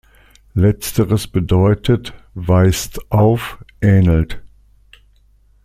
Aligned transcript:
Letzteres 0.55 1.27
bedeutet 1.27 2.11
„weist 2.33 3.11
auf, 3.11 3.63
ähnelt“. 3.81 4.41